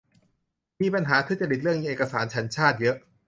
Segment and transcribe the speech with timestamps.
[0.81, 2.97] มีปัญหาทุจริตเรื่องเอกสารสัญชาติเยอะ